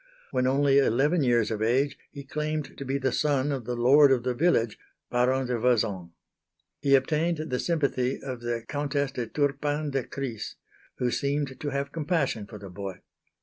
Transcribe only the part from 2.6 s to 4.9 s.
to be the son of the lord of the village,